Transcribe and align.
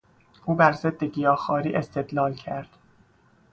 او 0.45 0.55
بر 0.55 0.71
ضد 0.73 1.03
گیاهخواری 1.03 1.73
استدلال 1.75 2.33
کرد. 2.33 2.69